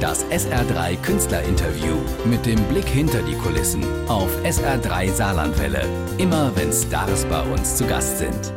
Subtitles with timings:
[0.00, 5.84] Das SR3 Künstlerinterview mit dem Blick hinter die Kulissen auf SR3 Saarlandwelle.
[6.18, 8.52] Immer wenn Stars bei uns zu Gast sind.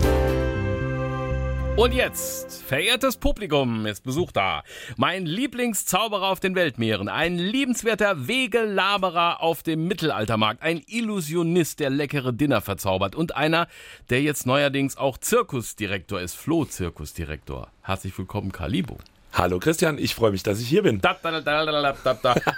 [1.78, 4.62] Und jetzt, verehrtes Publikum, ist Besuch da.
[4.98, 12.34] Mein Lieblingszauberer auf den Weltmeeren, ein liebenswerter Wegelaberer auf dem Mittelaltermarkt, ein Illusionist, der leckere
[12.34, 13.68] Dinner verzaubert und einer,
[14.12, 17.72] der jetzt neuerdings auch Zirkusdirektor ist, Flohzirkusdirektor.
[17.82, 19.00] Herzlich willkommen, Kalibo.
[19.34, 21.00] Hallo Christian, ich freue mich, dass ich hier bin.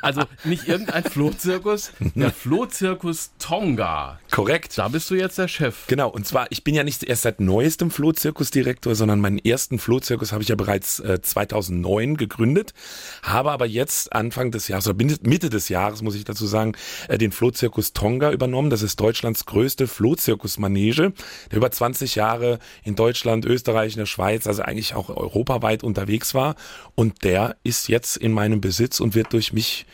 [0.02, 4.20] Also nicht irgendein Flohzirkus, der Flohzirkus Tonga.
[4.34, 4.80] Korrekt.
[4.80, 5.86] Da bist du jetzt der Chef.
[5.86, 10.32] Genau, und zwar, ich bin ja nicht erst seit neuestem Flohzirkusdirektor, sondern meinen ersten Flohzirkus
[10.32, 12.73] habe ich ja bereits äh, 2009 gegründet,
[13.22, 16.72] habe aber jetzt Anfang des Jahres, oder Mitte des Jahres, muss ich dazu sagen,
[17.09, 18.72] äh, den Flohzirkus Tonga übernommen.
[18.72, 21.14] Das ist Deutschlands größte Flohzirkusmanege,
[21.52, 26.34] der über 20 Jahre in Deutschland, Österreich, in der Schweiz, also eigentlich auch europaweit unterwegs
[26.34, 26.56] war
[26.95, 29.86] und der ist jetzt in meinem Besitz und wird durch mich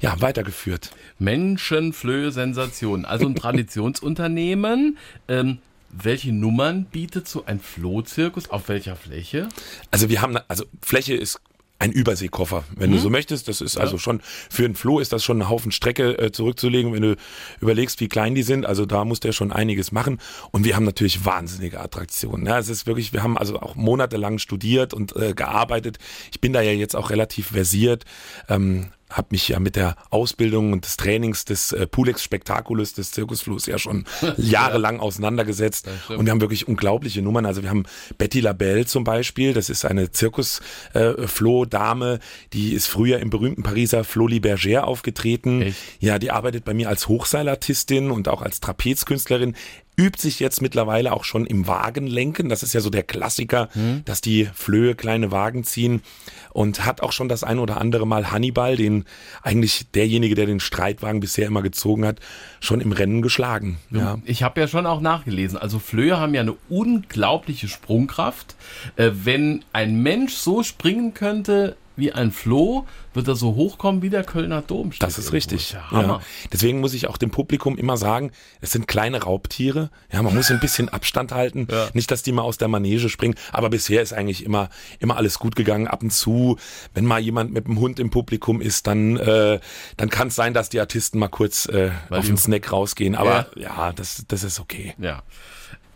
[0.00, 0.90] ja, weitergeführt.
[1.18, 3.04] Menschenflöhe Sensation.
[3.04, 4.98] Also ein Traditionsunternehmen.
[5.28, 5.58] Ähm,
[5.90, 8.50] welche Nummern bietet so ein Flohzirkus?
[8.50, 9.48] Auf welcher Fläche?
[9.90, 11.40] Also wir haben, also Fläche ist
[11.78, 12.94] ein Überseekoffer, wenn mhm.
[12.94, 13.48] du so möchtest.
[13.48, 13.82] Das ist ja.
[13.82, 17.16] also schon, für einen Floh ist das schon ein Haufen Strecke äh, zurückzulegen, wenn du
[17.60, 18.64] überlegst, wie klein die sind.
[18.64, 20.18] Also da muss der schon einiges machen.
[20.52, 22.46] Und wir haben natürlich wahnsinnige Attraktionen.
[22.46, 25.98] Ja, es ist wirklich, wir haben also auch monatelang studiert und äh, gearbeitet.
[26.32, 28.04] Ich bin da ja jetzt auch relativ versiert.
[28.48, 33.12] Ähm, habe mich ja mit der Ausbildung und des Trainings des äh, Pulex Spektakulus des
[33.12, 34.04] Zirkusflohs ja schon
[34.36, 37.46] jahrelang auseinandergesetzt und wir haben wirklich unglaubliche Nummern.
[37.46, 37.84] Also wir haben
[38.18, 42.18] Betty Labelle zum Beispiel, das ist eine Zirkusfloh-Dame, äh,
[42.52, 45.62] die ist früher im berühmten Pariser Flo Berger aufgetreten.
[45.62, 45.76] Echt?
[46.00, 49.54] Ja, die arbeitet bei mir als Hochseilartistin und auch als Trapezkünstlerin
[49.98, 52.48] übt sich jetzt mittlerweile auch schon im Wagenlenken.
[52.48, 54.02] Das ist ja so der Klassiker, mhm.
[54.04, 56.02] dass die Flöhe kleine Wagen ziehen
[56.52, 59.04] und hat auch schon das ein oder andere Mal Hannibal, den
[59.42, 62.20] eigentlich derjenige, der den Streitwagen bisher immer gezogen hat,
[62.60, 63.78] schon im Rennen geschlagen.
[63.90, 64.18] Ja.
[64.24, 65.58] Ich habe ja schon auch nachgelesen.
[65.58, 68.56] Also Flöhe haben ja eine unglaubliche Sprungkraft.
[68.96, 74.10] Äh, wenn ein Mensch so springen könnte, wie ein Floh wird er so hochkommen wie
[74.10, 74.92] der Kölner Dom.
[74.98, 75.72] Das ist richtig.
[75.72, 76.20] Ja ja.
[76.52, 78.30] Deswegen muss ich auch dem Publikum immer sagen,
[78.60, 79.90] es sind kleine Raubtiere.
[80.12, 81.68] Ja, man muss ein bisschen Abstand halten.
[81.70, 81.88] Ja.
[81.94, 83.34] Nicht, dass die mal aus der Manege springen.
[83.52, 84.68] Aber bisher ist eigentlich immer,
[84.98, 85.86] immer alles gut gegangen.
[85.86, 86.58] Ab und zu,
[86.94, 89.60] wenn mal jemand mit dem Hund im Publikum ist, dann, äh,
[89.96, 93.14] dann kann es sein, dass die Artisten mal kurz äh, auf den Snack rausgehen.
[93.14, 94.94] Aber ja, das, das ist okay.
[94.98, 95.22] Ja.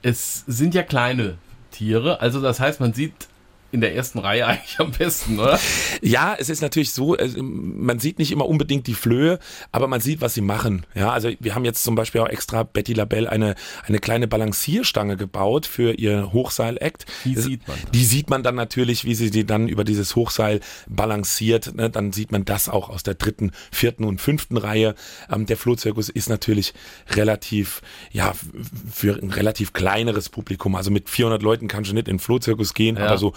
[0.02, 1.38] Es sind ja kleine
[1.70, 2.20] Tiere.
[2.20, 3.28] Also das heißt, man sieht
[3.72, 5.58] in der ersten Reihe eigentlich am besten, oder?
[6.02, 9.38] Ja, es ist natürlich so, man sieht nicht immer unbedingt die Flöhe,
[9.72, 10.86] aber man sieht, was sie machen.
[10.94, 13.54] Ja, also wir haben jetzt zum Beispiel auch extra Betty Labelle eine,
[13.86, 17.06] eine kleine Balancierstange gebaut für ihr Hochseil-Act.
[17.24, 17.78] Die sieht man.
[17.80, 17.92] Dann.
[17.92, 21.74] Die sieht man dann natürlich, wie sie die dann über dieses Hochseil balanciert.
[21.74, 21.90] Ne?
[21.90, 24.94] Dann sieht man das auch aus der dritten, vierten und fünften Reihe.
[25.30, 26.74] Ähm, der Flohzirkus ist natürlich
[27.10, 28.32] relativ, ja,
[28.90, 30.74] für ein relativ kleineres Publikum.
[30.74, 33.06] Also mit 400 Leuten kannst du nicht in den Flohzirkus gehen, ja.
[33.06, 33.32] aber so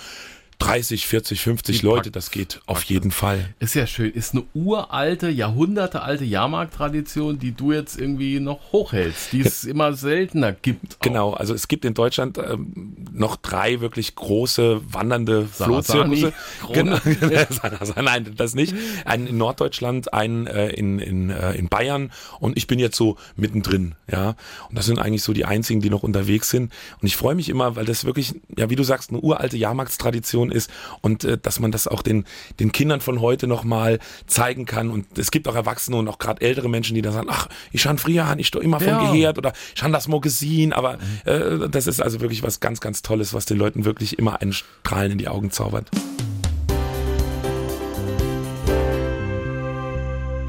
[0.63, 3.50] 30, 40, 50 Die Leute, das geht auf jeden Fall.
[3.59, 4.12] Ist ja schön.
[4.12, 10.53] Ist eine uralte, jahrhundertealte Jahrmarkttradition, die du jetzt irgendwie noch hochhältst, die es immer seltener
[10.53, 10.96] gibt.
[10.96, 11.00] Auch.
[11.00, 16.34] Genau, also es gibt in Deutschland ähm, noch drei wirklich große wandernde Flohzirkusse.
[16.72, 16.97] Genau.
[18.01, 18.74] Nein, das nicht.
[19.03, 23.18] Einen in Norddeutschland, einen äh, in, in, äh, in Bayern und ich bin jetzt so
[23.35, 24.35] mittendrin, ja.
[24.69, 26.72] Und das sind eigentlich so die einzigen, die noch unterwegs sind.
[27.01, 30.53] Und ich freue mich immer, weil das wirklich, ja, wie du sagst, eine uralte Jahrmarktstradition
[30.53, 30.69] ist
[31.02, 32.25] und äh, dass man das auch den,
[32.59, 34.90] den Kindern von heute nochmal zeigen kann.
[34.90, 37.86] Und es gibt auch Erwachsene und auch gerade ältere Menschen, die da sagen, ach, ich
[37.86, 39.00] han früher han ich doch immer ja.
[39.00, 40.74] von gehört oder ich han das mal gesehen.
[40.74, 44.42] Aber äh, das ist also wirklich was ganz, ganz Tolles, was den Leuten wirklich immer
[44.42, 45.90] einen Strahlen in die Augen zaubert.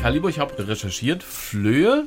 [0.00, 2.04] Kaliber, ich habe recherchiert, Flöhe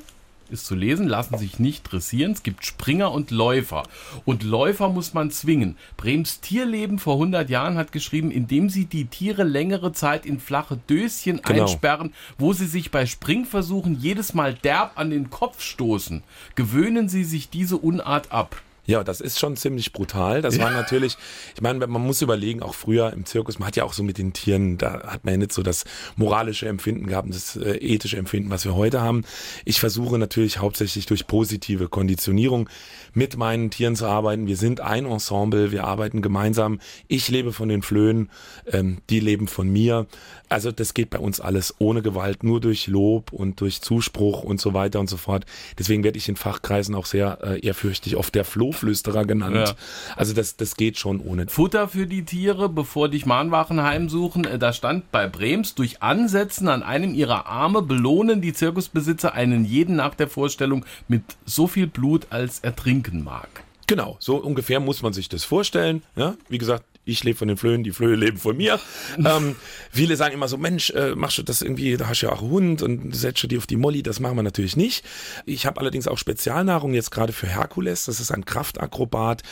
[0.50, 2.32] ist zu lesen, lassen sich nicht dressieren.
[2.32, 3.84] Es gibt Springer und Läufer.
[4.26, 5.78] Und Läufer muss man zwingen.
[5.98, 10.78] Brems Tierleben vor 100 Jahren hat geschrieben, indem sie die Tiere längere Zeit in flache
[10.90, 11.64] Döschen genau.
[11.64, 16.24] einsperren, wo sie sich bei Springversuchen jedes Mal derb an den Kopf stoßen,
[16.56, 18.62] gewöhnen sie sich diese Unart ab.
[18.88, 20.42] Ja, das ist schon ziemlich brutal.
[20.42, 20.64] Das ja.
[20.64, 21.18] war natürlich,
[21.54, 24.18] ich meine, man muss überlegen, auch früher im Zirkus, man hat ja auch so mit
[24.18, 25.84] den Tieren, da hat man ja nicht so das
[26.16, 29.26] moralische Empfinden gehabt, das äh, ethische Empfinden, was wir heute haben.
[29.66, 32.70] Ich versuche natürlich hauptsächlich durch positive Konditionierung
[33.14, 34.48] mit meinen Tieren zu arbeiten.
[34.48, 36.80] Wir sind ein Ensemble, wir arbeiten gemeinsam.
[37.10, 38.30] Ich lebe von den Flöhen,
[38.72, 40.08] ähm, die leben von mir.
[40.48, 44.62] Also das geht bei uns alles ohne Gewalt, nur durch Lob und durch Zuspruch und
[44.62, 45.46] so weiter und so fort.
[45.78, 49.56] Deswegen werde ich in Fachkreisen auch sehr äh, ehrfürchtig oft der Floh Windflüsterer genannt.
[49.56, 49.76] Ja.
[50.16, 51.48] Also das, das geht schon ohne.
[51.48, 54.46] Futter für die Tiere, bevor dich Mahnwachen heimsuchen.
[54.46, 59.66] Äh, da stand bei Brems, durch Ansetzen an einem ihrer Arme belohnen die Zirkusbesitzer einen
[59.66, 63.50] jeden nach der Vorstellung mit so viel Blut, als er trinken mag.
[63.88, 66.04] Genau, so ungefähr muss man sich das vorstellen.
[66.16, 68.80] Ja, wie gesagt, ich lebe von den Flöhen, die Flöhe leben von mir.
[69.18, 69.56] ähm,
[69.92, 72.42] viele sagen immer so, Mensch, äh, machst du das irgendwie, da hast du ja auch
[72.42, 75.06] einen Hund und setzt du die auf die Molly, das machen wir natürlich nicht.
[75.46, 79.44] Ich habe allerdings auch Spezialnahrung jetzt gerade für Herkules, das ist ein Kraftakrobat,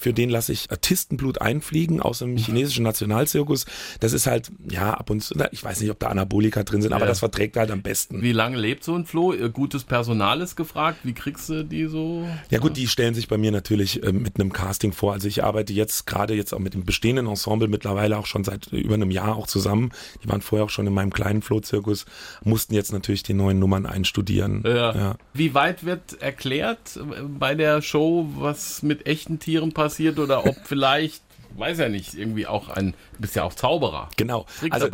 [0.00, 3.66] für den lasse ich Artistenblut einfliegen aus dem chinesischen Nationalzirkus.
[4.00, 6.92] Das ist halt, ja, ab und zu, ich weiß nicht, ob da Anabolika drin sind,
[6.92, 8.22] aber das verträgt halt am besten.
[8.22, 9.34] Wie lange lebt so ein Floh?
[9.52, 11.00] Gutes Personal ist gefragt.
[11.04, 12.26] Wie kriegst du die so?
[12.50, 15.12] Ja gut, die stellen sich bei mir natürlich äh, mit einem Casting vor.
[15.12, 18.68] Also ich arbeite jetzt gerade jetzt auch mit dem bestehenden Ensemble mittlerweile auch schon seit
[18.68, 19.90] über einem Jahr auch zusammen.
[20.24, 22.06] Die waren vorher auch schon in meinem kleinen Flohzirkus,
[22.42, 24.62] mussten jetzt natürlich die neuen Nummern einstudieren.
[24.64, 24.94] Ja.
[24.94, 25.16] ja.
[25.34, 29.89] Wie weit wird erklärt äh, bei der Show, was mit echten Tieren passiert?
[29.90, 31.22] Passiert oder ob vielleicht
[31.56, 34.08] weiß ja nicht, irgendwie auch ein, bist ja auch Zauberer.
[34.16, 34.46] Genau.
[34.70, 34.88] also,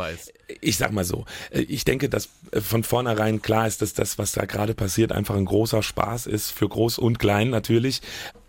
[0.61, 4.19] ich sag mal so, äh, ich denke, dass äh, von vornherein klar ist, dass das,
[4.19, 8.01] was da gerade passiert, einfach ein großer Spaß ist, für groß und klein natürlich.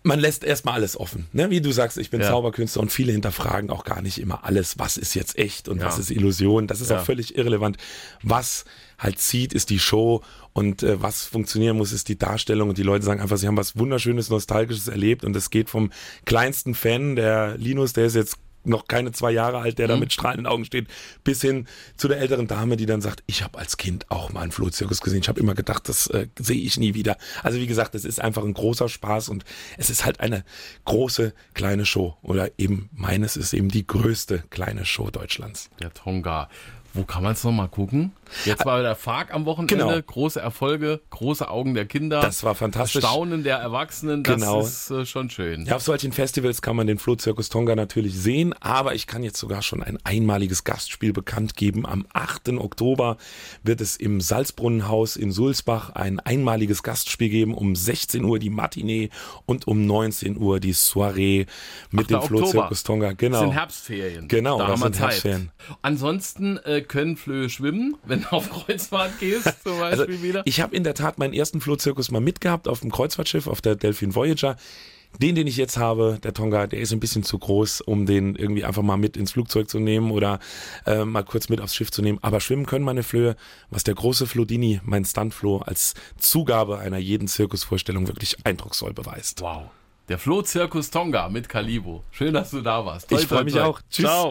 [0.02, 1.26] Man lässt erstmal alles offen.
[1.32, 1.50] Ne?
[1.50, 2.28] Wie du sagst, ich bin ja.
[2.28, 5.86] Zauberkünstler und viele hinterfragen auch gar nicht immer alles, was ist jetzt echt und ja.
[5.86, 6.66] was ist Illusion.
[6.66, 7.00] Das ist ja.
[7.00, 7.76] auch völlig irrelevant.
[8.22, 8.64] Was
[8.98, 10.22] halt zieht, ist die Show
[10.52, 12.68] und äh, was funktionieren muss, ist die Darstellung.
[12.68, 15.24] Und die Leute sagen einfach, sie haben was Wunderschönes, Nostalgisches erlebt.
[15.24, 15.90] Und es geht vom
[16.24, 19.90] kleinsten Fan, der Linus, der ist jetzt noch keine zwei Jahre alt, der mhm.
[19.90, 20.88] da mit strahlenden Augen steht,
[21.24, 21.66] bis hin
[21.96, 25.00] zu der älteren Dame, die dann sagt, ich habe als Kind auch mal einen Flohzirkus
[25.00, 25.20] gesehen.
[25.20, 27.16] Ich habe immer gedacht, das äh, sehe ich nie wieder.
[27.42, 29.44] Also wie gesagt, es ist einfach ein großer Spaß und
[29.76, 30.44] es ist halt eine
[30.84, 32.16] große kleine Show.
[32.22, 35.70] Oder eben meines ist eben die größte kleine Show Deutschlands.
[35.80, 36.48] Der Tonga.
[36.94, 38.12] Wo kann man es nochmal gucken?
[38.44, 40.02] Jetzt war der Fark am Wochenende, genau.
[40.02, 42.20] große Erfolge, große Augen der Kinder.
[42.20, 43.04] Das war fantastisch.
[43.04, 44.60] Staunen der Erwachsenen, genau.
[44.60, 45.64] das ist äh, schon schön.
[45.66, 49.38] Ja, auf solchen Festivals kann man den Flohzirkus Tonga natürlich sehen, aber ich kann jetzt
[49.38, 51.86] sogar schon ein einmaliges Gastspiel bekannt geben.
[51.86, 52.50] Am 8.
[52.50, 53.16] Oktober
[53.62, 57.54] wird es im Salzbrunnenhaus in Sulzbach ein einmaliges Gastspiel geben.
[57.54, 59.10] Um 16 Uhr die Matinee
[59.46, 61.46] und um 19 Uhr die Soiree
[61.90, 63.12] mit dem Flohzirkus Tonga.
[63.12, 63.38] Genau.
[63.38, 64.28] Das sind Herbstferien.
[64.28, 65.02] Genau, da das sind Zeit.
[65.02, 65.50] Herbstferien.
[65.82, 70.42] Ansonsten äh, können Flöhe schwimmen, wenn du auf Kreuzfahrt gehst, zum also, Beispiel also, wieder?
[70.44, 73.76] Ich habe in der Tat meinen ersten Flohzirkus mal mitgehabt auf dem Kreuzfahrtschiff, auf der
[73.76, 74.56] Delphin Voyager.
[75.20, 78.36] Den, den ich jetzt habe, der Tonga, der ist ein bisschen zu groß, um den
[78.36, 80.38] irgendwie einfach mal mit ins Flugzeug zu nehmen oder
[80.84, 82.18] äh, mal kurz mit aufs Schiff zu nehmen.
[82.20, 83.34] Aber schwimmen können meine Flöhe,
[83.70, 89.40] was der große Flodini, mein Stuntfloh, als Zugabe einer jeden Zirkusvorstellung wirklich eindrucksvoll beweist.
[89.40, 89.70] Wow.
[90.08, 92.04] Der Floh-Zirkus Tonga mit Kalibo.
[92.10, 93.08] Schön, dass du da warst.
[93.08, 93.80] Toi, ich freue mich auch.
[93.90, 94.04] Tschüss.
[94.04, 94.30] Ciao.